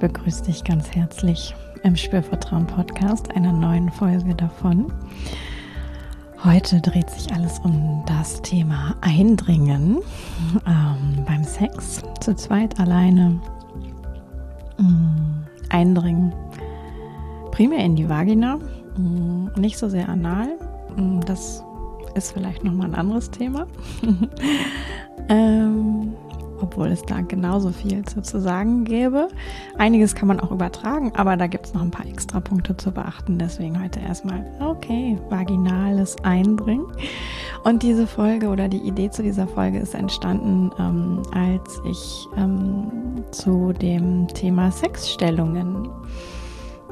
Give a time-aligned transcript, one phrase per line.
[0.00, 4.90] begrüße dich ganz herzlich im Spürvertrauen Podcast, einer neuen Folge davon.
[6.42, 9.98] Heute dreht sich alles um das Thema Eindringen
[10.66, 13.38] ähm, beim Sex, zu zweit alleine.
[14.78, 16.32] Ähm, eindringen
[17.50, 18.58] primär in die Vagina,
[18.96, 20.48] äh, nicht so sehr anal.
[20.96, 21.62] Äh, das
[22.14, 23.66] ist vielleicht nochmal ein anderes Thema.
[25.28, 25.99] ähm,
[26.60, 29.28] obwohl es da genauso viel zu, zu sagen gäbe.
[29.78, 32.92] Einiges kann man auch übertragen, aber da gibt es noch ein paar extra Punkte zu
[32.92, 33.38] beachten.
[33.38, 36.86] Deswegen heute erstmal, okay, vaginales Eindringen.
[37.64, 42.90] Und diese Folge oder die Idee zu dieser Folge ist entstanden, ähm, als ich ähm,
[43.30, 45.88] zu dem Thema Sexstellungen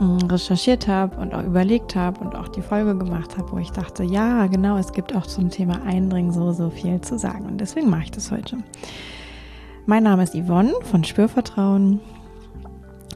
[0.01, 3.71] ähm, recherchiert habe und auch überlegt habe und auch die Folge gemacht habe, wo ich
[3.71, 7.47] dachte, ja, genau, es gibt auch zum Thema Eindringen so, so viel zu sagen.
[7.47, 8.59] Und deswegen mache ich das heute.
[9.89, 12.03] Mein Name ist Yvonne von Spürvertrauen.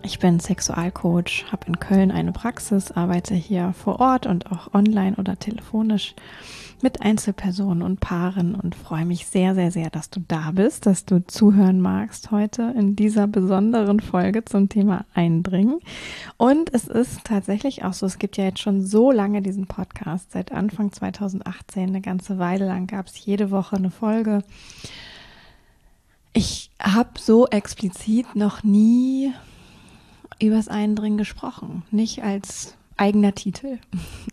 [0.02, 5.16] Ich bin Sexualcoach, habe in Köln eine Praxis, arbeite hier vor Ort und auch online
[5.16, 6.14] oder telefonisch
[6.80, 11.04] mit Einzelpersonen und Paaren und freue mich sehr, sehr, sehr, dass du da bist, dass
[11.04, 15.78] du zuhören magst heute in dieser besonderen Folge zum Thema Eindringen.
[16.38, 20.32] Und es ist tatsächlich auch so, es gibt ja jetzt schon so lange diesen Podcast,
[20.32, 24.42] seit Anfang 2018, eine ganze Weile lang gab es jede Woche eine Folge.
[26.32, 29.32] Ich habe so explizit noch nie
[30.40, 33.78] übers Eindringen gesprochen, nicht als eigener Titel.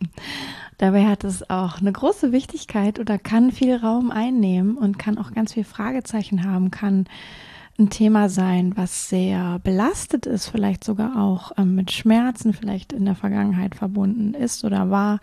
[0.78, 5.34] Dabei hat es auch eine große Wichtigkeit oder kann viel Raum einnehmen und kann auch
[5.34, 7.06] ganz viel Fragezeichen haben, kann
[7.78, 13.06] ein Thema sein, was sehr belastet ist, vielleicht sogar auch ähm, mit Schmerzen vielleicht in
[13.06, 15.20] der Vergangenheit verbunden ist oder war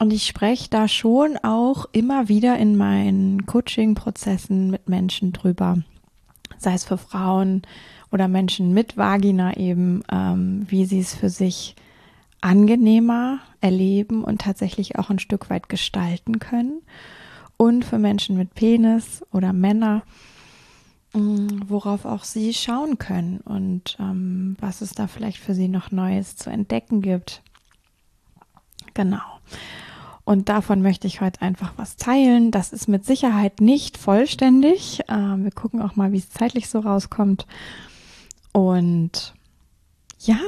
[0.00, 5.82] und ich spreche da schon auch immer wieder in meinen Coaching-Prozessen mit Menschen drüber,
[6.56, 7.62] sei es für Frauen
[8.10, 11.76] oder Menschen mit Vagina eben, ähm, wie sie es für sich
[12.40, 16.80] angenehmer erleben und tatsächlich auch ein Stück weit gestalten können.
[17.58, 20.02] Und für Menschen mit Penis oder Männer,
[21.12, 25.90] mm, worauf auch sie schauen können und ähm, was es da vielleicht für sie noch
[25.90, 27.42] Neues zu entdecken gibt.
[28.94, 29.20] Genau.
[30.30, 32.52] Und davon möchte ich heute einfach was teilen.
[32.52, 35.00] Das ist mit Sicherheit nicht vollständig.
[35.08, 37.48] Ähm, wir gucken auch mal, wie es zeitlich so rauskommt.
[38.52, 39.34] Und
[40.20, 40.38] ja,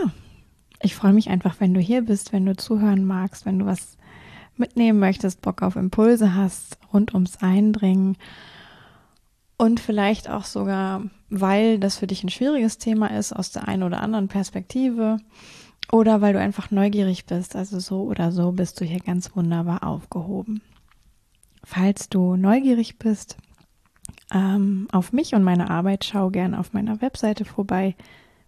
[0.82, 3.98] ich freue mich einfach, wenn du hier bist, wenn du zuhören magst, wenn du was
[4.56, 8.16] mitnehmen möchtest, Bock auf Impulse hast rund ums Eindringen.
[9.56, 13.82] Und vielleicht auch sogar, weil das für dich ein schwieriges Thema ist, aus der einen
[13.82, 15.18] oder anderen Perspektive
[15.90, 17.56] oder weil du einfach neugierig bist.
[17.56, 20.62] Also so oder so bist du hier ganz wunderbar aufgehoben.
[21.64, 23.36] Falls du neugierig bist
[24.32, 27.96] ähm, auf mich und meine Arbeit, schau gern auf meiner Webseite vorbei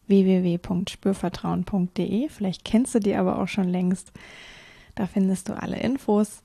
[0.07, 2.29] www.spürvertrauen.de.
[2.29, 4.13] Vielleicht kennst du die aber auch schon längst.
[4.95, 6.43] Da findest du alle Infos.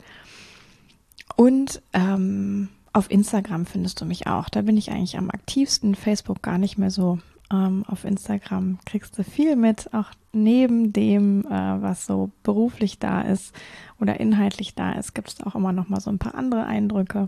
[1.35, 4.47] Und ähm, auf Instagram findest du mich auch.
[4.49, 5.95] Da bin ich eigentlich am aktivsten.
[5.95, 7.19] Facebook gar nicht mehr so
[7.51, 13.21] ähm, auf Instagram kriegst du viel mit, auch neben dem, äh, was so beruflich da
[13.21, 13.53] ist
[13.99, 17.27] oder inhaltlich da ist, gibt es auch immer noch mal so ein paar andere Eindrücke.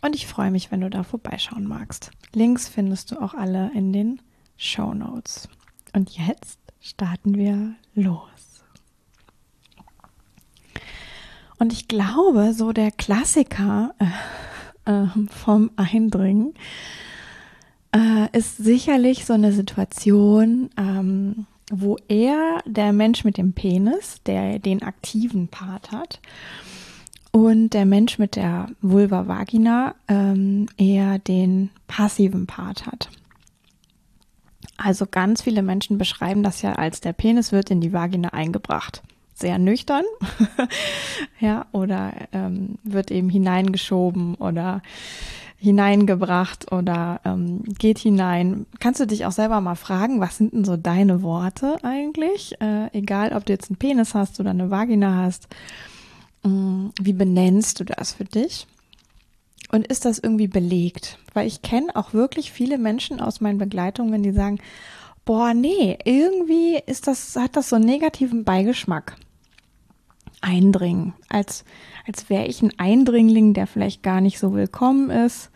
[0.00, 2.10] Und ich freue mich, wenn du da vorbeischauen magst.
[2.32, 4.20] Links findest du auch alle in den
[4.56, 5.48] Show Notes.
[5.92, 8.64] Und jetzt starten wir los.
[11.58, 13.94] Und ich glaube, so der Klassiker
[14.84, 16.54] äh, äh, vom Eindringen
[17.94, 24.58] äh, ist sicherlich so eine Situation, ähm, wo er, der Mensch mit dem Penis, der
[24.58, 26.20] den aktiven Part hat,
[27.30, 33.08] und der Mensch mit der Vulva Vagina ähm, eher den passiven Part hat.
[34.76, 39.02] Also ganz viele Menschen beschreiben das ja als der Penis wird in die Vagina eingebracht.
[39.34, 40.04] Sehr nüchtern,
[41.40, 44.82] ja, oder ähm, wird eben hineingeschoben oder
[45.62, 48.66] hineingebracht oder ähm, geht hinein.
[48.80, 52.60] Kannst du dich auch selber mal fragen, was sind denn so deine Worte eigentlich?
[52.60, 55.46] Äh, egal, ob du jetzt einen Penis hast oder eine Vagina hast.
[56.44, 58.66] Ähm, wie benennst du das für dich?
[59.70, 61.18] Und ist das irgendwie belegt?
[61.32, 64.58] Weil ich kenne auch wirklich viele Menschen aus meinen Begleitungen, die sagen,
[65.24, 69.16] boah, nee, irgendwie ist das, hat das so einen negativen Beigeschmack.
[70.42, 71.64] Eindringen, als,
[72.06, 75.50] als wäre ich ein Eindringling, der vielleicht gar nicht so willkommen ist,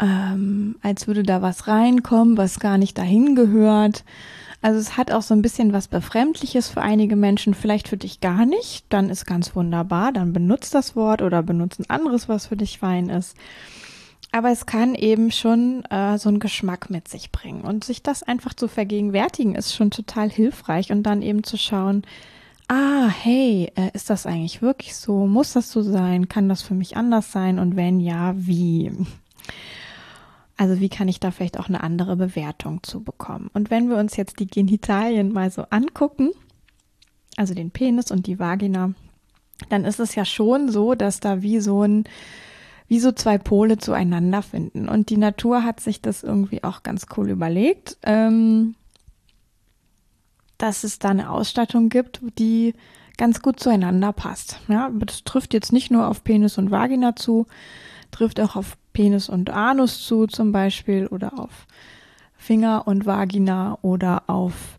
[0.00, 4.04] ähm, als würde da was reinkommen, was gar nicht dahin gehört.
[4.62, 8.20] Also es hat auch so ein bisschen was Befremdliches für einige Menschen, vielleicht für dich
[8.20, 12.46] gar nicht, dann ist ganz wunderbar, dann benutzt das Wort oder benutzt ein anderes, was
[12.46, 13.36] für dich fein ist.
[14.32, 17.62] aber es kann eben schon äh, so einen Geschmack mit sich bringen.
[17.62, 20.92] Und sich das einfach zu vergegenwärtigen, ist schon total hilfreich.
[20.92, 22.02] Und dann eben zu schauen,
[22.70, 25.26] ah, hey, äh, ist das eigentlich wirklich so?
[25.26, 26.28] Muss das so sein?
[26.28, 27.58] Kann das für mich anders sein?
[27.58, 28.92] Und wenn ja, wie?
[30.56, 33.50] Also wie kann ich da vielleicht auch eine andere Bewertung zu bekommen?
[33.54, 36.30] Und wenn wir uns jetzt die Genitalien mal so angucken,
[37.36, 38.92] also den Penis und die Vagina,
[39.68, 42.04] dann ist es ja schon so, dass da wie so ein
[42.86, 44.88] wie so zwei Pole zueinander finden.
[44.88, 48.74] Und die Natur hat sich das irgendwie auch ganz cool überlegt, ähm,
[50.62, 52.74] dass es da eine Ausstattung gibt, die
[53.16, 54.60] ganz gut zueinander passt.
[54.68, 57.46] Ja, das trifft jetzt nicht nur auf Penis und Vagina zu,
[58.10, 61.66] trifft auch auf Penis und Anus zu zum Beispiel oder auf
[62.36, 64.78] Finger und Vagina oder auf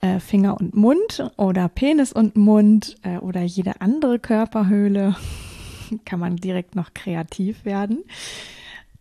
[0.00, 5.16] äh, Finger und Mund oder Penis und Mund äh, oder jede andere Körperhöhle.
[6.04, 8.04] kann man direkt noch kreativ werden.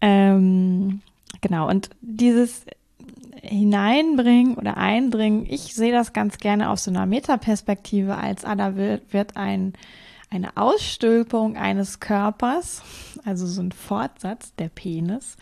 [0.01, 1.01] Ähm,
[1.41, 2.65] genau, und dieses
[3.43, 8.75] hineinbringen oder eindringen, ich sehe das ganz gerne aus so einer Metaperspektive, als ah, da
[8.77, 9.73] wird, wird ein,
[10.29, 12.81] eine Ausstülpung eines Körpers,
[13.25, 15.35] also so ein Fortsatz, der Penis,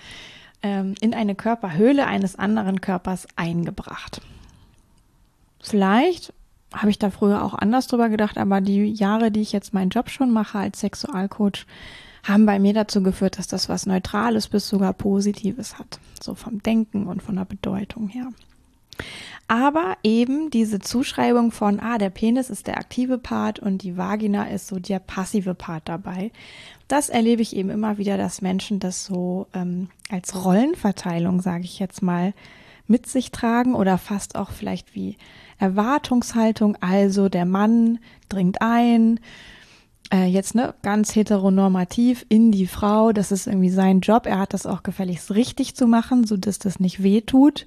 [0.64, 4.22] ähm, in eine Körperhöhle eines anderen Körpers eingebracht.
[5.62, 6.34] Vielleicht
[6.74, 9.90] habe ich da früher auch anders drüber gedacht, aber die Jahre, die ich jetzt meinen
[9.90, 11.66] Job schon mache als Sexualcoach,
[12.24, 16.00] haben bei mir dazu geführt, dass das was Neutrales bis sogar Positives hat.
[16.22, 18.28] So vom Denken und von der Bedeutung her.
[19.48, 24.46] Aber eben diese Zuschreibung von, ah, der Penis ist der aktive Part und die Vagina
[24.46, 26.32] ist so der passive Part dabei.
[26.88, 31.80] Das erlebe ich eben immer wieder, dass Menschen das so ähm, als Rollenverteilung, sage ich
[31.80, 32.34] jetzt mal,
[32.88, 35.18] mit sich tragen oder fast auch vielleicht wie
[35.58, 36.78] Erwartungshaltung.
[36.82, 39.20] Also der Mann dringt ein,
[40.12, 43.12] äh, jetzt ne, ganz heteronormativ in die Frau.
[43.12, 44.26] Das ist irgendwie sein Job.
[44.26, 47.66] Er hat das auch gefälligst richtig zu machen, so dass das nicht weh tut.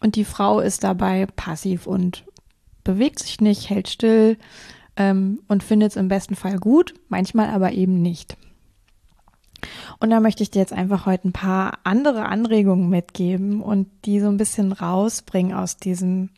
[0.00, 2.24] Und die Frau ist dabei passiv und
[2.84, 4.38] bewegt sich nicht, hält still
[4.96, 8.36] ähm, und findet es im besten Fall gut, manchmal aber eben nicht.
[10.00, 14.18] Und da möchte ich dir jetzt einfach heute ein paar andere Anregungen mitgeben und die
[14.18, 16.30] so ein bisschen rausbringen aus diesem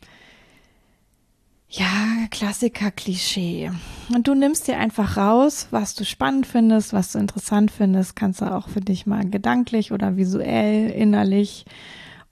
[1.69, 3.71] ja, Klassiker-Klischee.
[4.13, 8.41] Und du nimmst dir einfach raus, was du spannend findest, was du interessant findest, kannst
[8.41, 11.65] du auch für dich mal gedanklich oder visuell, innerlich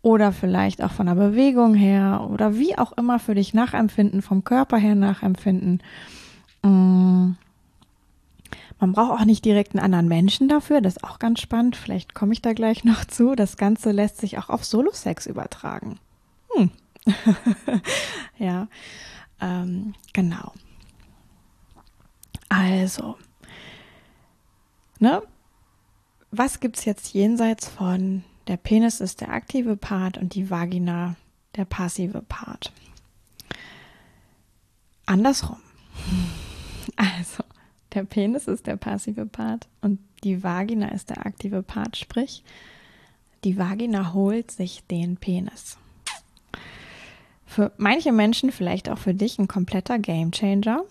[0.02, 4.44] oder vielleicht auch von der Bewegung her oder wie auch immer für dich nachempfinden, vom
[4.44, 5.82] Körper her nachempfinden.
[6.62, 7.32] Mm.
[8.80, 11.78] Man braucht auch nicht direkt einen anderen Menschen dafür, das ist auch ganz spannend.
[11.78, 13.34] Vielleicht komme ich da gleich noch zu.
[13.34, 16.00] Das Ganze lässt sich auch auf Solo-Sex übertragen.
[16.54, 16.70] Hm.
[18.38, 18.68] ja.
[19.44, 20.54] Ähm, genau.
[22.48, 23.18] Also,
[25.00, 25.22] ne?
[26.32, 31.16] Was gibt's jetzt jenseits von der Penis ist der aktive Part und die Vagina
[31.58, 32.72] der passive Part?
[35.06, 35.58] Andersrum.
[36.96, 37.44] Also,
[37.94, 42.44] der Penis ist der passive Part und die Vagina ist der aktive Part, sprich,
[43.44, 45.78] die Vagina holt sich den Penis
[47.54, 50.84] für manche Menschen, vielleicht auch für dich, ein kompletter Gamechanger.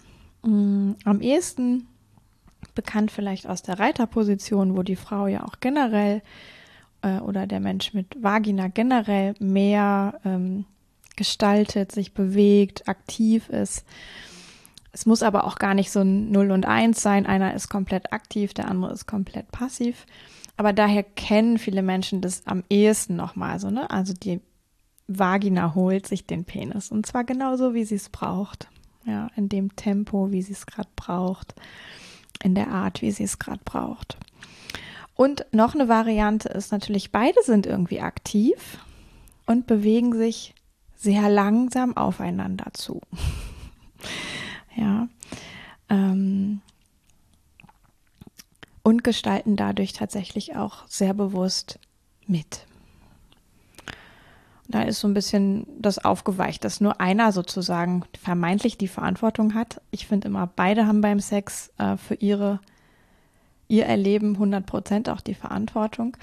[0.42, 1.88] Mm, am ehesten
[2.74, 6.22] bekannt vielleicht aus der Reiterposition, wo die Frau ja auch generell
[7.02, 10.64] äh, oder der Mensch mit Vagina generell mehr ähm,
[11.16, 13.84] gestaltet, sich bewegt, aktiv ist.
[14.92, 17.26] Es muss aber auch gar nicht so ein 0 und 1 sein.
[17.26, 20.06] Einer ist komplett aktiv, der andere ist komplett passiv.
[20.56, 23.90] Aber daher kennen viele Menschen das am ehesten nochmal so, ne?
[23.90, 24.40] Also die
[25.08, 26.90] Vagina holt sich den Penis.
[26.90, 28.68] Und zwar genauso, wie sie es braucht.
[29.04, 31.54] Ja, in dem Tempo, wie sie es gerade braucht.
[32.42, 34.16] In der Art, wie sie es gerade braucht.
[35.14, 38.78] Und noch eine Variante ist natürlich, beide sind irgendwie aktiv
[39.46, 40.54] und bewegen sich
[40.96, 43.00] sehr langsam aufeinander zu.
[44.76, 45.08] ja.
[45.88, 46.60] Ähm,
[48.82, 51.78] und gestalten dadurch tatsächlich auch sehr bewusst
[52.26, 52.66] mit.
[54.72, 59.80] Da ist so ein bisschen das aufgeweicht, dass nur einer sozusagen vermeintlich die Verantwortung hat.
[59.90, 62.58] Ich finde immer, beide haben beim Sex äh, für ihre,
[63.68, 66.16] ihr Erleben 100 Prozent auch die Verantwortung.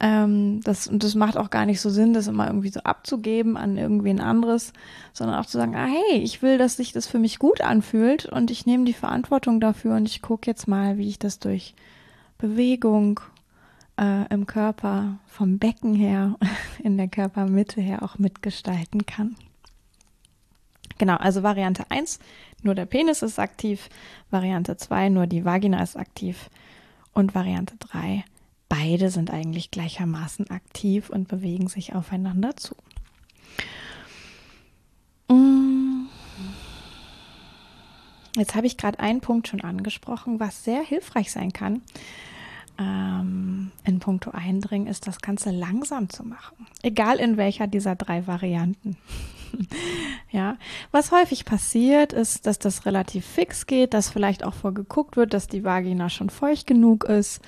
[0.00, 3.56] Ähm, das, und das macht auch gar nicht so Sinn, das immer irgendwie so abzugeben
[3.56, 4.72] an irgendwen anderes,
[5.12, 8.26] sondern auch zu sagen, ah hey, ich will, dass sich das für mich gut anfühlt
[8.26, 11.74] und ich nehme die Verantwortung dafür und ich gucke jetzt mal, wie ich das durch
[12.38, 13.20] Bewegung
[13.98, 16.36] äh, im Körper vom Becken her,
[16.82, 19.36] in der Körpermitte her auch mitgestalten kann.
[20.98, 22.18] Genau, also Variante 1,
[22.62, 23.88] nur der Penis ist aktiv,
[24.30, 26.50] Variante 2, nur die Vagina ist aktiv
[27.12, 28.24] und Variante 3,
[28.68, 32.74] beide sind eigentlich gleichermaßen aktiv und bewegen sich aufeinander zu.
[35.28, 36.06] Mm.
[38.36, 41.82] Jetzt habe ich gerade einen Punkt schon angesprochen, was sehr hilfreich sein kann.
[42.78, 46.66] Ähm, in puncto Eindringen ist das Ganze langsam zu machen.
[46.82, 48.96] Egal in welcher dieser drei Varianten.
[50.30, 50.56] ja,
[50.92, 55.48] was häufig passiert, ist, dass das relativ fix geht, dass vielleicht auch vorgeguckt wird, dass
[55.48, 57.40] die Vagina schon feucht genug ist,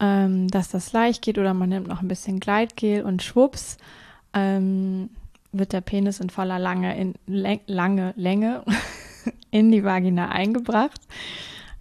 [0.00, 3.76] ähm, dass das leicht geht oder man nimmt noch ein bisschen Gleitgel und schwupps
[4.32, 5.10] ähm,
[5.52, 8.64] wird der Penis in voller lange, in, lange Länge
[9.50, 11.00] in die Vagina eingebracht.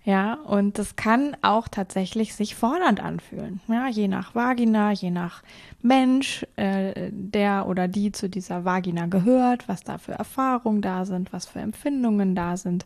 [0.06, 3.60] Ja, und das kann auch tatsächlich sich fordernd anfühlen.
[3.68, 5.44] Ja, je nach Vagina, je nach
[5.82, 11.34] Mensch, äh, der oder die zu dieser Vagina gehört, was da für Erfahrungen da sind,
[11.34, 12.86] was für Empfindungen da sind.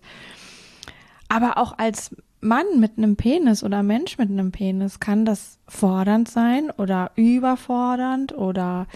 [1.29, 6.29] Aber auch als Mann mit einem Penis oder Mensch mit einem Penis kann das fordernd
[6.29, 8.87] sein oder überfordernd oder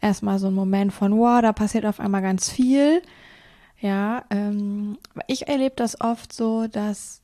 [0.00, 3.02] erstmal so ein Moment von, wow, da passiert auf einmal ganz viel.
[3.80, 7.20] Ja, ähm, ich erlebe das oft so, dass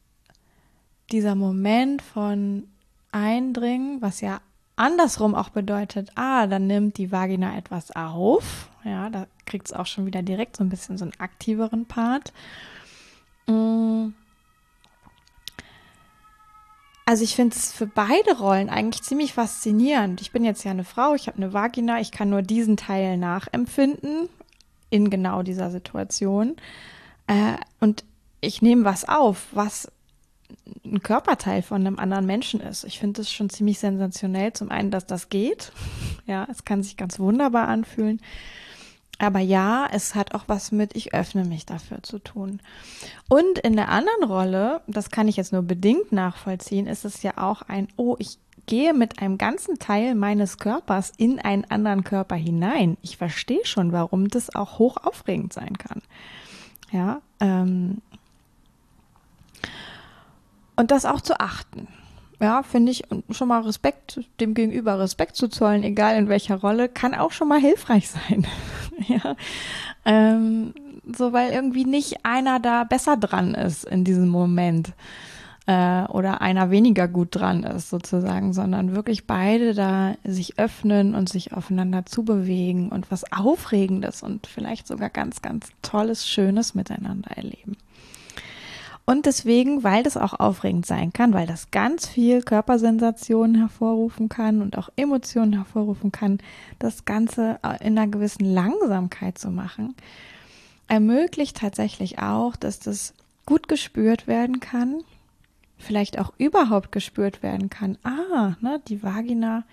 [1.10, 2.68] dieser Moment von
[3.12, 4.40] Eindringen, was ja
[4.76, 8.70] andersrum auch bedeutet, ah, dann nimmt die Vagina etwas auf.
[8.84, 12.32] Ja, da kriegt es auch schon wieder direkt so ein bisschen so einen aktiveren Part.
[13.46, 14.08] Mm.
[17.06, 20.22] Also ich finde es für beide Rollen eigentlich ziemlich faszinierend.
[20.22, 23.18] Ich bin jetzt ja eine Frau, ich habe eine Vagina, ich kann nur diesen Teil
[23.18, 24.30] nachempfinden
[24.88, 26.56] in genau dieser Situation.
[27.26, 28.04] Äh, und
[28.40, 29.92] ich nehme was auf, was
[30.84, 32.84] ein Körperteil von einem anderen Menschen ist.
[32.84, 34.52] Ich finde es schon ziemlich sensationell.
[34.52, 35.72] Zum einen, dass das geht.
[36.26, 38.18] Ja, es kann sich ganz wunderbar anfühlen.
[39.18, 42.60] Aber ja, es hat auch was mit, ich öffne mich dafür zu tun.
[43.28, 47.36] Und in der anderen Rolle, das kann ich jetzt nur bedingt nachvollziehen, ist es ja
[47.36, 52.36] auch ein, oh, ich gehe mit einem ganzen Teil meines Körpers in einen anderen Körper
[52.36, 52.96] hinein.
[53.02, 56.00] Ich verstehe schon, warum das auch hoch aufregend sein kann.
[56.90, 58.00] Ja, ähm,
[60.76, 61.88] und das auch zu achten.
[62.40, 66.88] Ja, finde ich, schon mal Respekt, dem Gegenüber Respekt zu zollen, egal in welcher Rolle,
[66.88, 68.46] kann auch schon mal hilfreich sein.
[69.08, 69.36] ja.
[70.04, 70.74] Ähm,
[71.16, 74.92] so, weil irgendwie nicht einer da besser dran ist in diesem Moment
[75.66, 81.28] äh, oder einer weniger gut dran ist sozusagen, sondern wirklich beide da sich öffnen und
[81.28, 87.76] sich aufeinander zubewegen und was Aufregendes und vielleicht sogar ganz, ganz Tolles, Schönes miteinander erleben.
[89.06, 94.62] Und deswegen, weil das auch aufregend sein kann, weil das ganz viel Körpersensationen hervorrufen kann
[94.62, 96.38] und auch Emotionen hervorrufen kann,
[96.78, 99.94] das Ganze in einer gewissen Langsamkeit zu machen,
[100.88, 103.12] ermöglicht tatsächlich auch, dass das
[103.44, 105.02] gut gespürt werden kann,
[105.76, 107.98] vielleicht auch überhaupt gespürt werden kann.
[108.04, 109.64] Ah, ne, die Vagina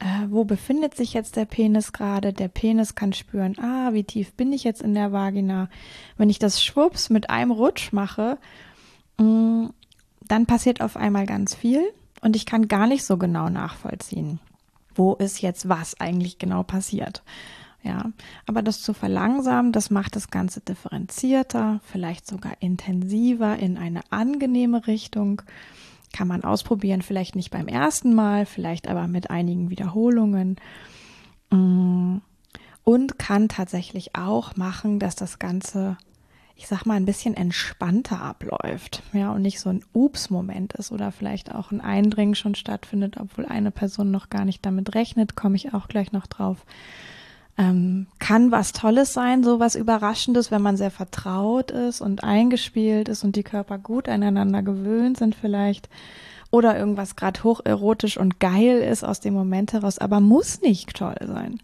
[0.00, 2.32] äh, wo befindet sich jetzt der Penis gerade?
[2.32, 5.68] Der Penis kann spüren, ah, wie tief bin ich jetzt in der Vagina?
[6.16, 8.38] Wenn ich das schwupps mit einem Rutsch mache,
[9.18, 9.72] mh, mm,
[10.26, 11.82] dann passiert auf einmal ganz viel
[12.20, 14.38] und ich kann gar nicht so genau nachvollziehen,
[14.94, 17.22] wo ist jetzt was eigentlich genau passiert.
[17.82, 18.12] Ja,
[18.46, 24.86] aber das zu verlangsamen, das macht das Ganze differenzierter, vielleicht sogar intensiver in eine angenehme
[24.86, 25.42] Richtung.
[26.12, 30.56] Kann man ausprobieren, vielleicht nicht beim ersten Mal, vielleicht aber mit einigen Wiederholungen.
[31.50, 32.18] Mm.
[32.82, 35.96] Und kann tatsächlich auch machen, dass das Ganze,
[36.56, 39.02] ich sag mal, ein bisschen entspannter abläuft.
[39.12, 43.46] Ja, und nicht so ein Ups-Moment ist oder vielleicht auch ein Eindringen schon stattfindet, obwohl
[43.46, 46.64] eine Person noch gar nicht damit rechnet, komme ich auch gleich noch drauf
[47.60, 53.10] ähm, kann was Tolles sein, so was Überraschendes, wenn man sehr vertraut ist und eingespielt
[53.10, 55.90] ist und die Körper gut aneinander gewöhnt sind vielleicht.
[56.50, 61.16] Oder irgendwas gerade hocherotisch und geil ist aus dem Moment heraus, aber muss nicht toll
[61.20, 61.60] sein.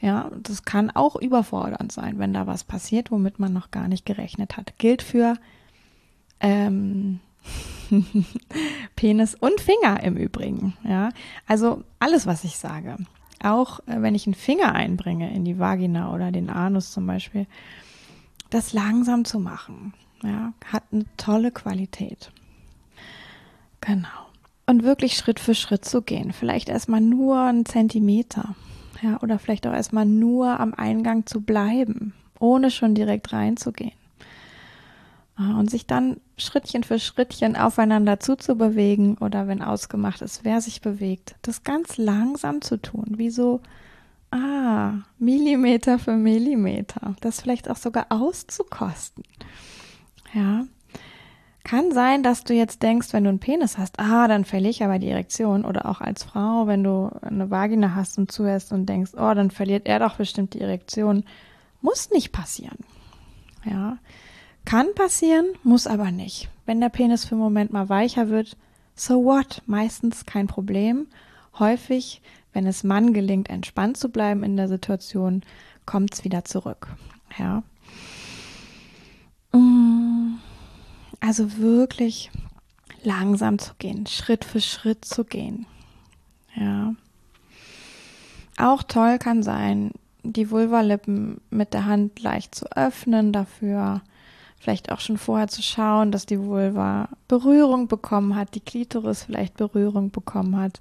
[0.00, 4.06] Ja, das kann auch überfordernd sein, wenn da was passiert, womit man noch gar nicht
[4.06, 4.78] gerechnet hat.
[4.78, 5.34] Gilt für
[6.40, 7.20] ähm,
[8.96, 10.74] Penis und Finger im Übrigen.
[10.82, 11.10] Ja,
[11.46, 12.96] also alles, was ich sage
[13.46, 17.46] auch äh, wenn ich einen Finger einbringe in die Vagina oder den Anus zum Beispiel,
[18.50, 22.30] das langsam zu machen, ja, hat eine tolle Qualität.
[23.80, 24.08] Genau.
[24.66, 26.32] Und wirklich Schritt für Schritt zu gehen.
[26.32, 28.56] Vielleicht erstmal nur einen Zentimeter.
[29.02, 33.92] Ja, oder vielleicht auch erstmal nur am Eingang zu bleiben, ohne schon direkt reinzugehen.
[35.38, 41.34] Und sich dann Schrittchen für Schrittchen aufeinander zuzubewegen oder wenn ausgemacht ist, wer sich bewegt,
[41.42, 43.60] das ganz langsam zu tun, wie so,
[44.30, 49.24] ah, Millimeter für Millimeter, das vielleicht auch sogar auszukosten.
[50.34, 50.66] Ja,
[51.64, 54.84] Kann sein, dass du jetzt denkst, wenn du einen Penis hast, ah, dann verliere ich
[54.84, 55.64] aber die Erektion.
[55.64, 59.50] Oder auch als Frau, wenn du eine Vagina hast und zuhörst und denkst, oh, dann
[59.50, 61.24] verliert er doch bestimmt die Erektion.
[61.80, 62.78] Muss nicht passieren.
[63.64, 63.98] Ja.
[64.66, 66.48] Kann passieren, muss aber nicht.
[66.66, 68.56] Wenn der Penis für einen Moment mal weicher wird,
[68.96, 69.62] so what?
[69.66, 71.06] Meistens kein Problem.
[71.58, 72.20] Häufig,
[72.52, 75.42] wenn es Mann gelingt, entspannt zu bleiben in der Situation,
[75.86, 76.88] kommt es wieder zurück.
[77.38, 77.62] Ja.
[79.52, 80.38] Mm.
[81.20, 82.32] Also wirklich
[83.04, 85.66] langsam zu gehen, Schritt für Schritt zu gehen.
[86.56, 86.94] Ja.
[88.58, 89.92] Auch toll kann sein,
[90.24, 94.02] die Vulvalippen mit der Hand leicht zu öffnen, dafür
[94.58, 99.56] vielleicht auch schon vorher zu schauen, dass die Vulva Berührung bekommen hat, die Klitoris vielleicht
[99.56, 100.80] Berührung bekommen hat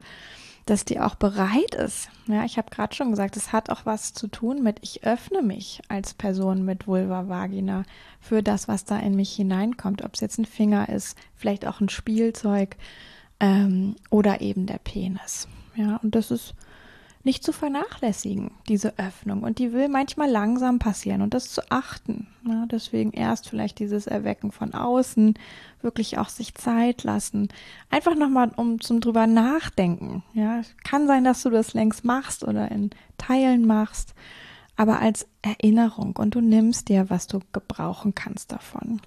[0.66, 2.10] dass die auch bereit ist.
[2.28, 5.44] Ja, ich habe gerade schon gesagt, es hat auch was zu tun mit, ich öffne
[5.44, 7.84] mich als Person mit Vulva, Vagina
[8.20, 10.02] für das, was da in mich hineinkommt.
[10.02, 12.78] Ob es jetzt ein Finger ist, vielleicht auch ein Spielzeug
[13.40, 15.48] ähm, oder eben der Penis.
[15.76, 16.56] Ja, und das ist
[17.26, 19.44] nicht zu vernachlässigen, diese Öffnung.
[19.44, 22.28] Und die will manchmal langsam passieren und das zu achten.
[22.48, 25.34] Ja, deswegen erst vielleicht dieses Erwecken von außen,
[25.82, 27.50] wirklich auch sich Zeit lassen.
[27.90, 30.24] Einfach nochmal um zum drüber nachdenken.
[30.34, 34.14] Ja, kann sein, dass du das längst machst oder in Teilen machst,
[34.76, 39.02] aber als Erinnerung und du nimmst dir, was du gebrauchen kannst davon.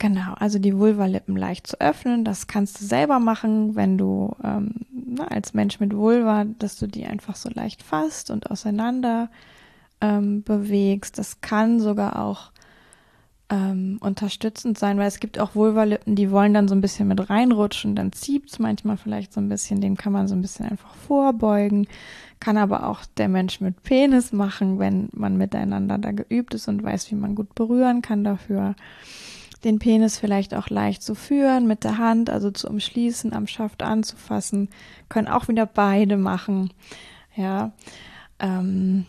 [0.00, 4.86] Genau, also die Vulvalippen leicht zu öffnen, das kannst du selber machen, wenn du ähm,
[5.10, 9.28] na, als Mensch mit Vulva, dass du die einfach so leicht fasst und auseinander
[10.00, 11.18] ähm, bewegst.
[11.18, 12.52] Das kann sogar auch
[13.50, 17.28] ähm, unterstützend sein, weil es gibt auch Vulvalippen, die wollen dann so ein bisschen mit
[17.28, 20.66] reinrutschen, dann zieht es manchmal vielleicht so ein bisschen, dem kann man so ein bisschen
[20.66, 21.88] einfach vorbeugen.
[22.38, 26.82] Kann aber auch der Mensch mit Penis machen, wenn man miteinander da geübt ist und
[26.82, 28.76] weiß, wie man gut berühren kann dafür
[29.64, 33.82] den Penis vielleicht auch leicht zu führen mit der Hand, also zu umschließen, am Schaft
[33.82, 34.68] anzufassen,
[35.08, 36.72] können auch wieder beide machen.
[37.36, 37.72] Ja,
[38.38, 39.06] ähm,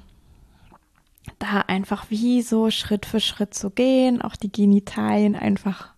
[1.39, 5.91] da einfach wie so Schritt für Schritt zu gehen, auch die Genitalien einfach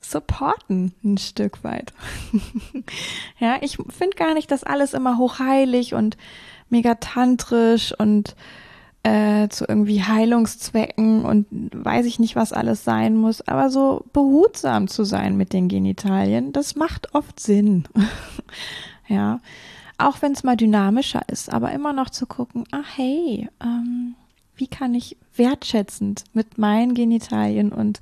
[0.00, 1.92] supporten ein Stück weit.
[3.38, 6.16] ja, ich finde gar nicht, dass alles immer hochheilig und
[6.68, 8.36] mega tantrisch und
[9.04, 14.88] äh, zu irgendwie Heilungszwecken und weiß ich nicht, was alles sein muss, aber so behutsam
[14.88, 17.84] zu sein mit den Genitalien, das macht oft Sinn.
[19.08, 19.40] ja,
[19.98, 24.14] auch wenn es mal dynamischer ist, aber immer noch zu gucken, ah hey, ähm,
[24.56, 28.00] wie kann ich wertschätzend mit meinen Genitalien und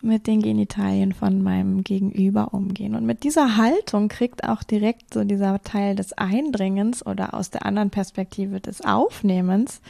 [0.00, 2.94] mit den Genitalien von meinem Gegenüber umgehen.
[2.94, 7.66] Und mit dieser Haltung kriegt auch direkt so dieser Teil des Eindringens oder aus der
[7.66, 9.80] anderen Perspektive des Aufnehmens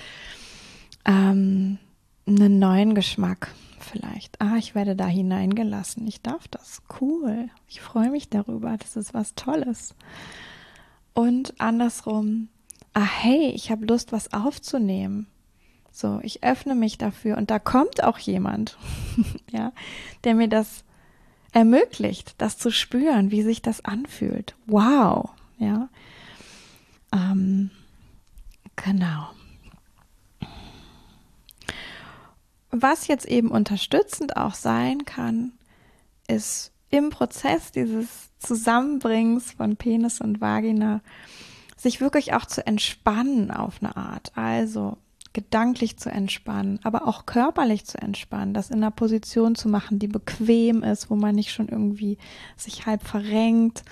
[1.04, 1.78] ähm,
[2.26, 4.40] einen neuen Geschmack vielleicht.
[4.40, 6.06] Ah, ich werde da hineingelassen.
[6.06, 6.82] Ich darf das.
[7.00, 7.48] Cool.
[7.66, 8.76] Ich freue mich darüber.
[8.78, 9.94] Das ist was Tolles.
[11.14, 12.48] Und andersrum,
[12.92, 15.26] ah, hey, ich habe Lust, was aufzunehmen.
[16.00, 18.78] So, ich öffne mich dafür und da kommt auch jemand,
[19.50, 19.72] ja,
[20.22, 20.84] der mir das
[21.50, 24.54] ermöglicht, das zu spüren, wie sich das anfühlt.
[24.66, 25.88] Wow, ja.
[27.12, 27.72] Ähm,
[28.76, 29.30] genau.
[32.70, 35.50] Was jetzt eben unterstützend auch sein kann,
[36.28, 41.00] ist im Prozess dieses Zusammenbringens von Penis und Vagina
[41.76, 44.30] sich wirklich auch zu entspannen auf eine Art.
[44.36, 44.96] Also
[45.32, 50.08] gedanklich zu entspannen, aber auch körperlich zu entspannen, das in einer Position zu machen, die
[50.08, 52.18] bequem ist, wo man nicht schon irgendwie
[52.56, 53.84] sich halb verrenkt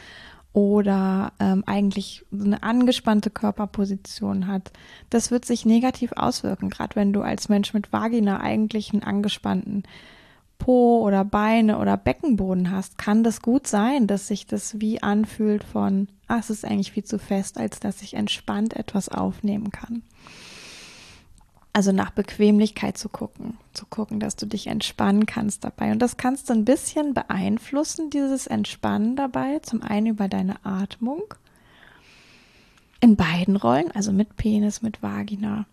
[0.53, 4.73] oder ähm, eigentlich eine angespannte Körperposition hat.
[5.11, 9.83] Das wird sich negativ auswirken, gerade wenn du als Mensch mit Vagina eigentlich einen angespannten
[10.59, 15.63] Po oder Beine oder Beckenboden hast, kann das gut sein, dass sich das wie anfühlt
[15.63, 20.03] von, ah, es ist eigentlich viel zu fest, als dass ich entspannt etwas aufnehmen kann.
[21.77, 25.93] Also nach Bequemlichkeit zu gucken, zu gucken, dass du dich entspannen kannst dabei.
[25.93, 29.59] Und das kannst du ein bisschen beeinflussen, dieses Entspannen dabei.
[29.59, 31.35] Zum einen über deine Atmung.
[33.03, 35.67] In beiden Rollen, also mit Penis, mit Vagina.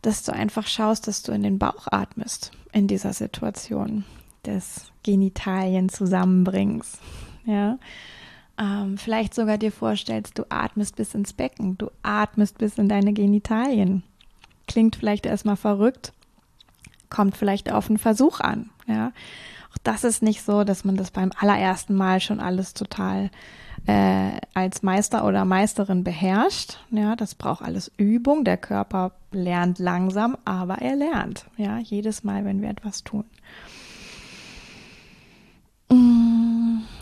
[0.00, 4.04] Dass du einfach schaust, dass du in den Bauch atmest in dieser Situation
[4.46, 7.00] des Genitalien zusammenbringst.
[7.46, 7.80] Ja.
[8.60, 13.12] Ähm, vielleicht sogar dir vorstellst, du atmest bis ins Becken, du atmest bis in deine
[13.12, 14.04] Genitalien
[14.72, 16.12] klingt vielleicht erstmal verrückt,
[17.10, 18.70] kommt vielleicht auf einen Versuch an.
[18.86, 19.12] Ja,
[19.72, 23.30] auch das ist nicht so, dass man das beim allerersten Mal schon alles total
[23.86, 26.78] äh, als Meister oder Meisterin beherrscht.
[26.90, 28.44] Ja, das braucht alles Übung.
[28.44, 31.46] Der Körper lernt langsam, aber er lernt.
[31.58, 33.24] Ja, jedes Mal, wenn wir etwas tun.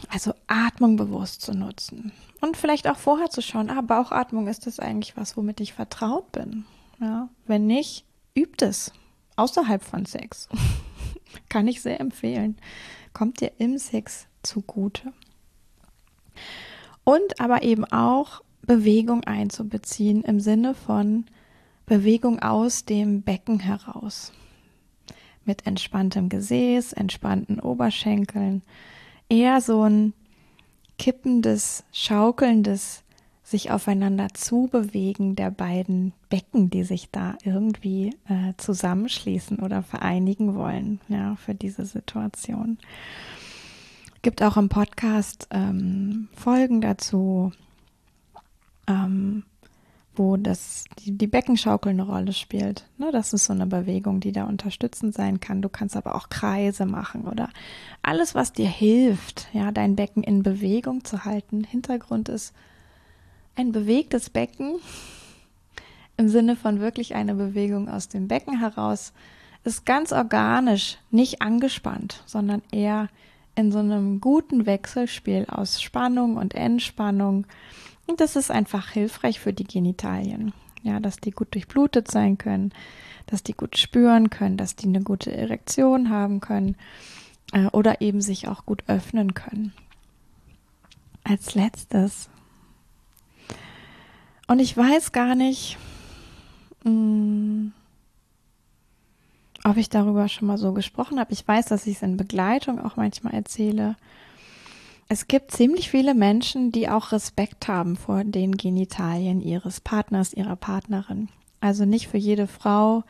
[0.09, 2.11] Also Atmung bewusst zu nutzen.
[2.41, 6.33] Und vielleicht auch vorher zu schauen, ah, Bauchatmung ist das eigentlich was, womit ich vertraut
[6.33, 6.65] bin.
[7.01, 8.05] Ja, wenn nicht,
[8.37, 8.93] übt es.
[9.37, 10.49] Außerhalb von Sex.
[11.49, 12.59] Kann ich sehr empfehlen.
[13.15, 15.13] Kommt dir im Sex zugute.
[17.05, 21.25] Und aber eben auch Bewegung einzubeziehen im Sinne von
[21.87, 24.33] Bewegung aus dem Becken heraus.
[25.45, 28.63] Mit entspanntem Gesäß, entspannten Oberschenkeln.
[29.29, 30.13] Eher so ein
[30.99, 33.03] kippendes, schaukelndes,
[33.51, 41.01] sich aufeinander zubewegen der beiden Becken, die sich da irgendwie äh, zusammenschließen oder vereinigen wollen,
[41.09, 42.79] ja, für diese Situation.
[44.23, 47.53] Gibt auch im Podcast ähm, Folgen dazu,
[48.87, 49.43] ähm,
[50.15, 52.87] wo das, die, die Beckenschaukel eine Rolle spielt.
[52.99, 55.63] Ne, das ist so eine Bewegung, die da unterstützend sein kann.
[55.63, 57.49] Du kannst aber auch Kreise machen oder
[58.03, 61.65] alles, was dir hilft, ja, dein Becken in Bewegung zu halten.
[61.65, 62.55] Hintergrund ist
[63.57, 64.77] ein bewegtes Becken
[66.17, 69.13] im Sinne von wirklich eine Bewegung aus dem Becken heraus
[69.65, 73.09] ist ganz organisch, nicht angespannt, sondern eher
[73.55, 77.47] in so einem guten Wechselspiel aus Spannung und Entspannung
[78.11, 80.53] und das ist einfach hilfreich für die Genitalien.
[80.83, 82.73] Ja, dass die gut durchblutet sein können,
[83.27, 86.75] dass die gut spüren können, dass die eine gute Erektion haben können
[87.53, 89.73] äh, oder eben sich auch gut öffnen können.
[91.23, 92.31] Als letztes.
[94.51, 95.79] Und ich weiß gar nicht,
[96.83, 97.69] mm,
[99.63, 101.33] ob ich darüber schon mal so gesprochen habe.
[101.33, 103.95] Ich weiß, dass ich es in Begleitung auch manchmal erzähle.
[105.07, 110.57] Es gibt ziemlich viele Menschen, die auch Respekt haben vor den Genitalien ihres Partners, ihrer
[110.57, 111.29] Partnerin.
[111.61, 113.05] Also nicht für jede Frau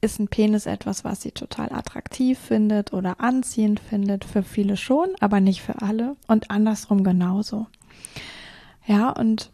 [0.00, 4.24] ist ein Penis etwas, was sie total attraktiv findet oder anziehend findet.
[4.24, 6.16] Für viele schon, aber nicht für alle.
[6.26, 7.68] Und andersrum genauso.
[8.84, 9.52] Ja, und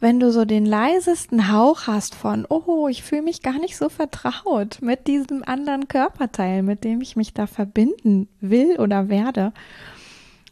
[0.00, 3.88] wenn du so den leisesten Hauch hast von, oh, ich fühle mich gar nicht so
[3.88, 9.52] vertraut mit diesem anderen Körperteil, mit dem ich mich da verbinden will oder werde,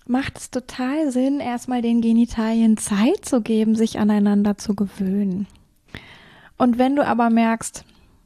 [0.07, 5.47] macht es total Sinn, erstmal den Genitalien Zeit zu geben, sich aneinander zu gewöhnen.
[6.59, 7.85] Und wenn du aber merkst,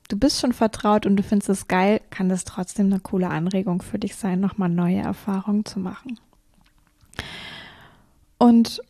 [0.08, 3.82] du bist schon vertraut und du findest es geil, kann das trotzdem eine coole Anregung
[3.82, 6.18] für dich sein, nochmal neue Erfahrungen zu machen.
[8.38, 8.80] Und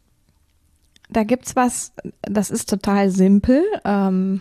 [1.13, 1.93] da gibt's was,
[2.23, 3.63] das ist total simpel.
[3.85, 4.41] Ähm,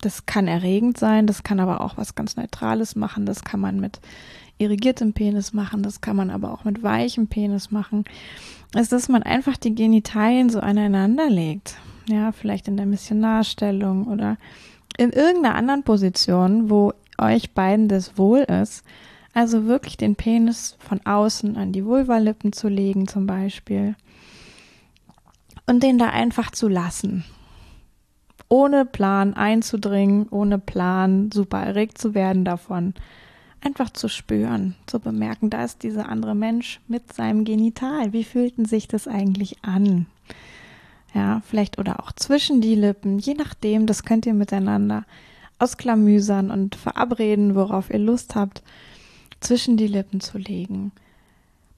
[0.00, 3.26] das kann erregend sein, das kann aber auch was ganz Neutrales machen.
[3.26, 4.00] Das kann man mit
[4.60, 8.04] irrigiertem Penis machen, das kann man aber auch mit weichem Penis machen,
[8.76, 11.76] ist, dass man einfach die Genitalien so aneinander legt.
[12.06, 14.36] Ja, vielleicht in der Missionarstellung oder
[14.98, 18.84] in irgendeiner anderen Position, wo euch beiden das wohl ist.
[19.32, 23.94] Also wirklich den Penis von außen an die Vulvalippen zu legen zum Beispiel.
[25.70, 27.24] Und den da einfach zu lassen.
[28.48, 32.92] Ohne Plan einzudringen, ohne Plan super erregt zu werden davon
[33.60, 38.12] einfach zu spüren, zu bemerken, da ist dieser andere Mensch mit seinem Genital.
[38.12, 40.06] Wie fühlten sich das eigentlich an?
[41.14, 45.04] Ja, vielleicht oder auch zwischen die Lippen, je nachdem, das könnt ihr miteinander
[45.60, 48.64] ausklamüsern und verabreden, worauf ihr Lust habt,
[49.38, 50.90] zwischen die Lippen zu legen.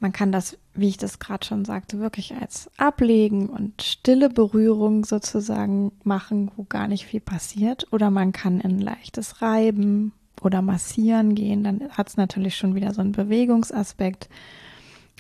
[0.01, 5.05] Man kann das, wie ich das gerade schon sagte, wirklich als Ablegen und stille Berührung
[5.05, 7.87] sozusagen machen, wo gar nicht viel passiert.
[7.93, 12.93] Oder man kann in leichtes Reiben oder massieren gehen, dann hat es natürlich schon wieder
[12.95, 14.29] so einen Bewegungsaspekt.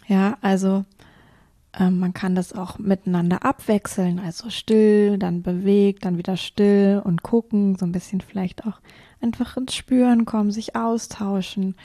[0.08, 0.84] Ja, also
[1.78, 7.22] äh, man kann das auch miteinander abwechseln, also still, dann bewegt, dann wieder still und
[7.22, 8.80] gucken, so ein bisschen vielleicht auch
[9.20, 11.76] einfach ins Spüren kommen, sich austauschen.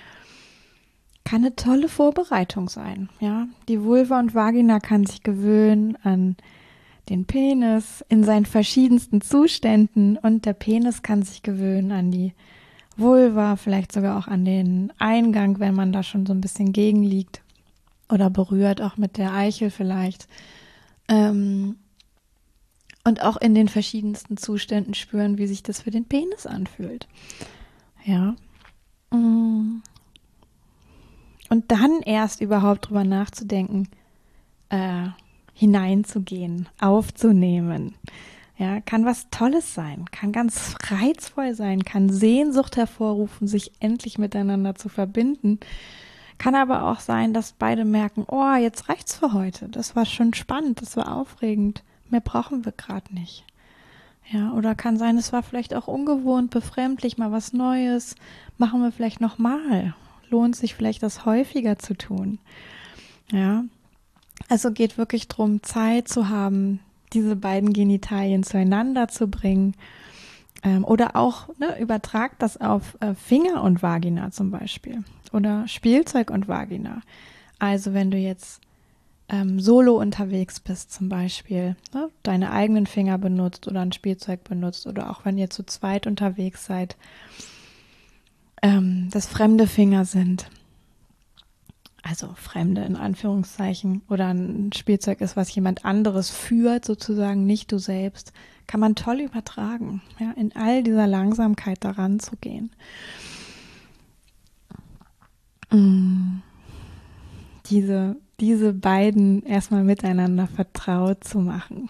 [1.28, 3.50] Kann eine tolle Vorbereitung sein, ja.
[3.68, 6.38] Die Vulva und Vagina kann sich gewöhnen an
[7.10, 12.32] den Penis in seinen verschiedensten Zuständen und der Penis kann sich gewöhnen an die
[12.96, 17.42] Vulva, vielleicht sogar auch an den Eingang, wenn man da schon so ein bisschen gegenliegt
[18.08, 20.30] oder berührt, auch mit der Eichel vielleicht.
[21.10, 21.76] Ähm,
[23.04, 27.10] und auch in den verschiedensten Zuständen spüren, wie sich das für den Penis anfühlt.
[28.06, 28.38] Ja.
[31.50, 33.88] Und dann erst überhaupt drüber nachzudenken,
[34.70, 35.08] äh,
[35.54, 37.96] hineinzugehen, aufzunehmen.
[38.58, 44.74] Ja, kann was Tolles sein, kann ganz reizvoll sein, kann Sehnsucht hervorrufen, sich endlich miteinander
[44.76, 45.60] zu verbinden.
[46.40, 49.70] Kann aber auch sein, dass beide merken, oh, jetzt reicht's für heute.
[49.70, 51.84] Das war schon spannend, das war aufregend.
[52.10, 53.44] Mehr brauchen wir gerade nicht.
[54.30, 58.16] Ja, oder kann sein, es war vielleicht auch ungewohnt, befremdlich, mal was Neues.
[58.58, 59.96] Machen wir vielleicht nochmal.
[60.30, 62.40] Lohnt sich vielleicht das häufiger zu tun.
[63.32, 63.64] Ja.
[64.50, 66.80] Also geht wirklich darum, Zeit zu haben,
[67.14, 69.76] diese beiden Genitalien zueinander zu bringen.
[70.64, 75.04] Ähm, oder auch ne, übertragt das auf äh, Finger und Vagina zum Beispiel.
[75.32, 77.02] Oder Spielzeug und Vagina.
[77.60, 78.62] Also wenn du jetzt
[79.30, 84.88] ähm, solo unterwegs bist zum Beispiel, ne, deine eigenen Finger benutzt oder ein Spielzeug benutzt
[84.88, 86.96] oder auch wenn ihr zu zweit unterwegs seid,
[88.62, 90.50] ähm, dass fremde Finger sind.
[92.04, 97.80] Also fremde in Anführungszeichen oder ein Spielzeug ist, was jemand anderes führt, sozusagen nicht du
[97.80, 98.32] selbst,
[98.66, 102.72] kann man toll übertragen, ja, in all dieser Langsamkeit daran zu gehen.
[105.72, 106.42] Mm.
[107.70, 111.90] Diese diese beiden erstmal miteinander vertraut zu machen.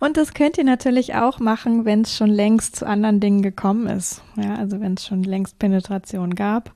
[0.00, 3.86] Und das könnt ihr natürlich auch machen, wenn es schon längst zu anderen Dingen gekommen
[3.86, 4.22] ist.
[4.36, 6.72] Ja, also wenn es schon längst Penetration gab.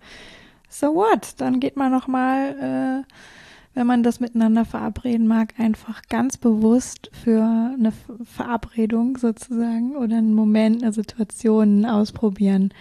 [0.68, 1.34] So what?
[1.38, 3.12] Dann geht man nochmal, äh,
[3.72, 7.92] wenn man das miteinander verabreden mag, einfach ganz bewusst für eine
[8.24, 12.74] Verabredung sozusagen oder einen Moment, eine Situation ausprobieren.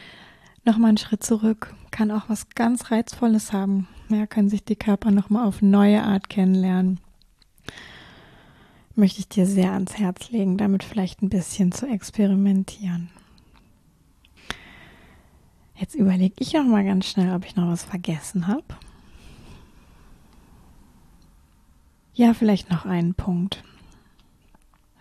[0.65, 1.73] Nochmal einen Schritt zurück.
[1.91, 6.29] Kann auch was ganz Reizvolles haben ja, können sich die Körper nochmal auf neue Art
[6.29, 6.99] kennenlernen.
[8.95, 13.09] Möchte ich dir sehr ans Herz legen, damit vielleicht ein bisschen zu experimentieren.
[15.75, 18.63] Jetzt überlege ich noch mal ganz schnell, ob ich noch was vergessen habe.
[22.13, 23.63] Ja, vielleicht noch einen Punkt.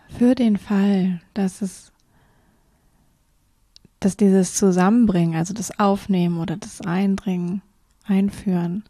[0.09, 1.91] Für den Fall, dass es,
[3.99, 7.61] dass dieses Zusammenbringen, also das Aufnehmen oder das Eindringen,
[8.05, 8.83] Einführen,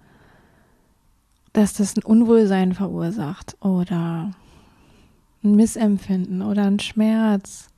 [1.53, 4.31] dass das ein Unwohlsein verursacht oder
[5.43, 7.69] ein Missempfinden oder ein Schmerz.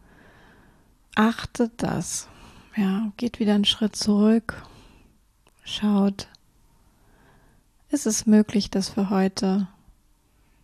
[1.16, 2.28] Achtet das.
[2.76, 4.64] Ja, geht wieder einen Schritt zurück.
[5.64, 6.28] Schaut,
[7.90, 9.68] ist es möglich, das für heute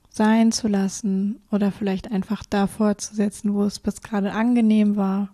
[0.10, 5.30] sein zu lassen oder vielleicht einfach da fortzusetzen, wo es bis gerade angenehm war.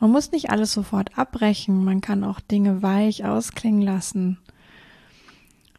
[0.00, 4.38] Man muss nicht alles sofort abbrechen, man kann auch Dinge weich ausklingen lassen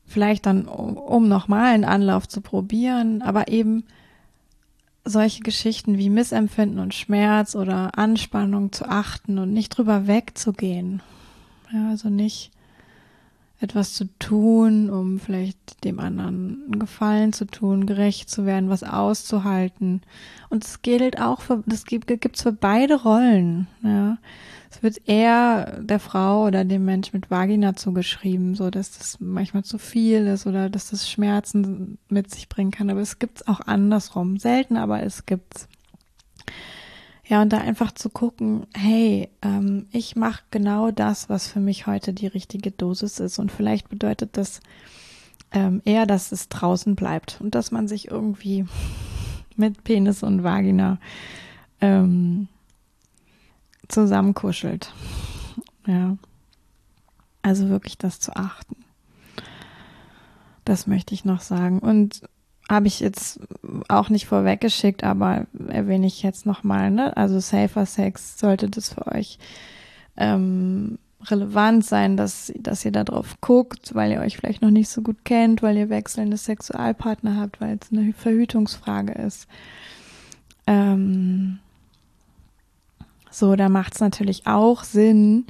[0.09, 3.83] vielleicht dann, um, nochmal einen Anlauf zu probieren, aber eben
[5.05, 11.01] solche Geschichten wie Missempfinden und Schmerz oder Anspannung zu achten und nicht drüber wegzugehen.
[11.71, 12.51] Ja, also nicht
[13.61, 18.83] etwas zu tun, um vielleicht dem anderen einen Gefallen zu tun, gerecht zu werden, was
[18.83, 20.01] auszuhalten.
[20.49, 23.67] Und es gilt auch für, das gibt es für beide Rollen.
[23.83, 24.17] Ja.
[24.71, 29.63] Es wird eher der Frau oder dem Mensch mit Vagina zugeschrieben, so dass das manchmal
[29.63, 32.89] zu viel ist oder dass das Schmerzen mit sich bringen kann.
[32.89, 34.37] Aber es gibt es auch andersrum.
[34.37, 35.67] Selten, aber es gibt's.
[37.25, 41.85] Ja, und da einfach zu gucken, hey, ähm, ich mache genau das, was für mich
[41.85, 43.39] heute die richtige Dosis ist.
[43.39, 44.61] Und vielleicht bedeutet das
[45.51, 48.65] ähm, eher, dass es draußen bleibt und dass man sich irgendwie
[49.55, 50.99] mit Penis und Vagina
[51.81, 52.47] ähm,
[53.89, 54.93] zusammenkuschelt.
[55.85, 56.17] Ja.
[57.41, 58.77] Also wirklich das zu achten.
[60.65, 61.79] Das möchte ich noch sagen.
[61.79, 62.21] Und
[62.69, 63.39] habe ich jetzt
[63.87, 67.17] auch nicht vorweggeschickt, aber erwähne ich jetzt nochmal, ne?
[67.17, 69.39] Also Safer Sex sollte das für euch
[70.15, 74.89] ähm, relevant sein, dass, dass ihr da drauf guckt, weil ihr euch vielleicht noch nicht
[74.89, 79.47] so gut kennt, weil ihr wechselnde Sexualpartner habt, weil es eine Verhütungsfrage ist.
[80.67, 81.59] Ähm,
[83.31, 85.45] so, da macht es natürlich auch Sinn,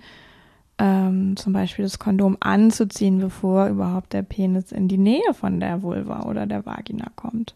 [0.78, 5.82] ähm, zum Beispiel das Kondom anzuziehen, bevor überhaupt der Penis in die Nähe von der
[5.82, 7.54] Vulva oder der Vagina kommt.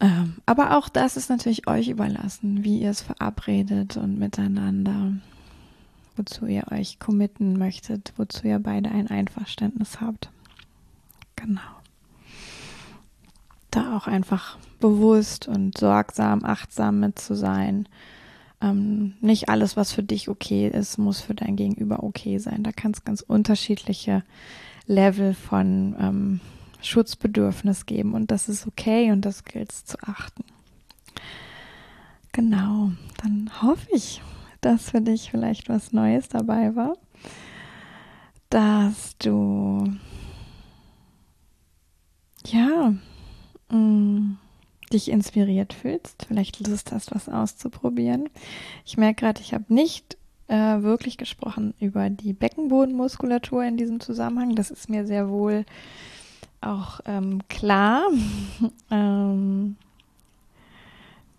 [0.00, 5.14] Ähm, aber auch das ist natürlich euch überlassen, wie ihr es verabredet und miteinander,
[6.16, 10.30] wozu ihr euch committen möchtet, wozu ihr beide ein Einverständnis habt.
[11.36, 11.60] Genau.
[13.70, 17.88] Da auch einfach bewusst und sorgsam, achtsam mit zu sein
[18.64, 22.62] ähm, nicht alles, was für dich okay ist, muss für dein Gegenüber okay sein.
[22.62, 24.22] Da kann es ganz unterschiedliche
[24.86, 26.40] Level von ähm,
[26.80, 30.44] Schutzbedürfnis geben und das ist okay und das gilt es zu achten.
[32.32, 32.90] Genau,
[33.22, 34.20] dann hoffe ich,
[34.60, 36.94] dass für dich vielleicht was Neues dabei war,
[38.50, 39.94] dass du
[42.46, 42.94] ja
[43.70, 44.38] mh, mm,
[44.94, 48.30] dich inspiriert fühlst, vielleicht Lust hast, was auszuprobieren.
[48.86, 50.16] Ich merke gerade, ich habe nicht
[50.48, 54.54] äh, wirklich gesprochen über die Beckenbodenmuskulatur in diesem Zusammenhang.
[54.54, 55.66] Das ist mir sehr wohl
[56.60, 58.04] auch ähm, klar.
[58.90, 59.76] ähm,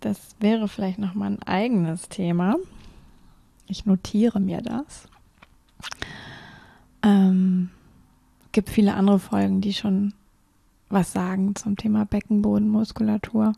[0.00, 2.56] das wäre vielleicht noch mal ein eigenes Thema.
[3.68, 5.08] Ich notiere mir das.
[7.02, 7.70] Ähm,
[8.52, 10.12] gibt viele andere Folgen, die schon
[10.88, 13.52] was sagen zum Thema Beckenbodenmuskulatur.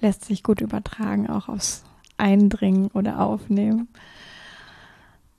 [0.00, 1.84] Lässt sich gut übertragen, auch aufs
[2.16, 3.88] Eindringen oder Aufnehmen.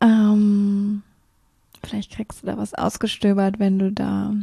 [0.01, 1.03] Ähm,
[1.83, 4.33] vielleicht kriegst du da was ausgestöbert, wenn du da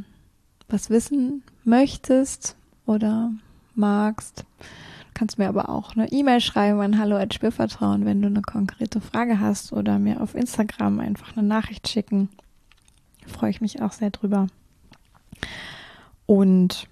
[0.68, 2.56] was wissen möchtest
[2.87, 3.32] oder
[3.74, 4.44] magst.
[5.14, 9.00] Kannst mir aber auch eine E-Mail schreiben an hallo at Spürvertrauen, wenn du eine konkrete
[9.00, 12.28] Frage hast oder mir auf Instagram einfach eine Nachricht schicken.
[13.26, 14.48] Freue ich mich auch sehr drüber.
[16.26, 16.88] Und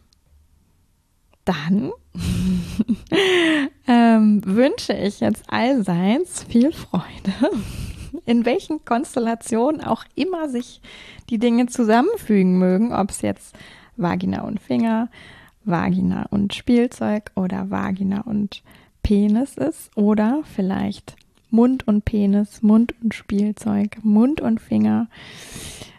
[1.44, 1.92] dann
[3.86, 7.50] ähm, wünsche ich jetzt allseits viel Freude,
[8.24, 10.80] in welchen Konstellationen auch immer sich
[11.30, 13.54] die Dinge zusammenfügen mögen, ob es jetzt
[13.96, 15.08] Vagina und Finger,
[15.64, 18.62] Vagina und Spielzeug oder Vagina und
[19.02, 21.16] Penis ist oder vielleicht
[21.50, 25.08] Mund und Penis, Mund und Spielzeug, Mund und Finger.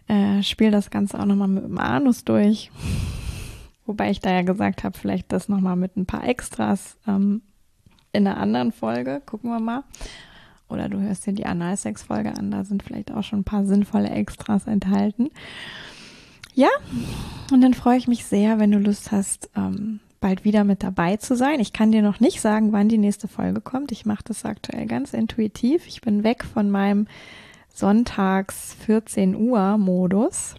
[0.07, 2.71] Äh, spiel das Ganze auch nochmal mit dem Anus durch.
[3.85, 7.41] Wobei ich da ja gesagt habe, vielleicht das nochmal mit ein paar Extras ähm,
[8.11, 9.21] in einer anderen Folge.
[9.25, 9.83] Gucken wir mal.
[10.67, 14.09] Oder du hörst dir die Analsex-Folge an, da sind vielleicht auch schon ein paar sinnvolle
[14.09, 15.29] Extras enthalten.
[16.55, 16.69] Ja,
[17.51, 21.17] und dann freue ich mich sehr, wenn du Lust hast, ähm, bald wieder mit dabei
[21.17, 21.59] zu sein.
[21.59, 23.91] Ich kann dir noch nicht sagen, wann die nächste Folge kommt.
[23.91, 25.85] Ich mache das aktuell ganz intuitiv.
[25.85, 27.07] Ich bin weg von meinem
[27.73, 30.55] Sonntags 14 Uhr Modus.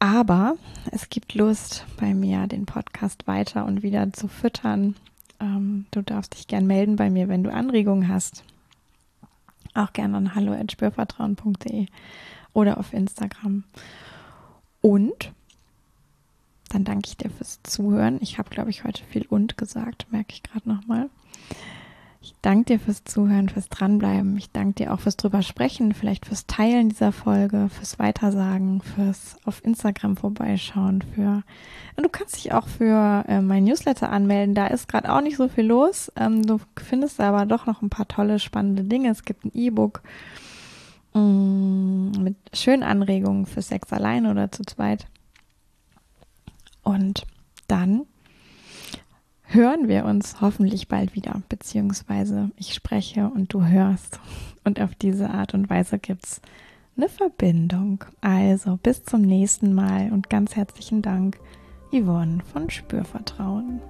[0.00, 0.56] Aber
[0.90, 4.96] es gibt Lust bei mir, den Podcast weiter und wieder zu füttern.
[5.38, 8.42] Ähm, du darfst dich gern melden bei mir, wenn du Anregungen hast.
[9.74, 11.86] Auch gerne an hallo.spürvertrauen.de
[12.54, 13.64] oder auf Instagram.
[14.80, 15.32] Und
[16.70, 18.18] dann danke ich dir fürs Zuhören.
[18.22, 21.10] Ich habe, glaube ich, heute viel und gesagt, merke ich gerade nochmal.
[22.22, 24.36] Ich danke dir fürs Zuhören, fürs Dranbleiben.
[24.36, 29.38] Ich danke dir auch fürs drüber sprechen, vielleicht fürs Teilen dieser Folge, fürs Weitersagen, fürs
[29.46, 31.42] auf Instagram vorbeischauen, für
[31.96, 34.54] und du kannst dich auch für äh, mein Newsletter anmelden.
[34.54, 36.12] Da ist gerade auch nicht so viel los.
[36.16, 39.08] Ähm, du findest aber doch noch ein paar tolle, spannende Dinge.
[39.10, 40.02] Es gibt ein E-Book
[41.14, 45.06] mm, mit schönen Anregungen für Sex allein oder zu zweit.
[46.82, 47.22] Und
[47.66, 48.02] dann
[49.52, 54.20] hören wir uns hoffentlich bald wieder, beziehungsweise ich spreche und du hörst.
[54.62, 56.42] Und auf diese Art und Weise gibt es
[56.94, 58.04] eine Verbindung.
[58.20, 61.40] Also bis zum nächsten Mal und ganz herzlichen Dank,
[61.90, 63.80] Yvonne von Spürvertrauen.